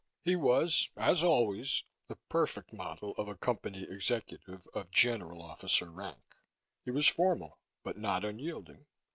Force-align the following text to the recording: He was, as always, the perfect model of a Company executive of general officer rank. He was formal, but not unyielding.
He 0.23 0.35
was, 0.35 0.89
as 0.97 1.21
always, 1.21 1.83
the 2.07 2.15
perfect 2.27 2.73
model 2.73 3.11
of 3.19 3.27
a 3.27 3.35
Company 3.37 3.83
executive 3.83 4.65
of 4.73 4.89
general 4.89 5.43
officer 5.43 5.91
rank. 5.91 6.23
He 6.83 6.89
was 6.89 7.07
formal, 7.07 7.59
but 7.83 7.99
not 7.99 8.25
unyielding. 8.25 8.87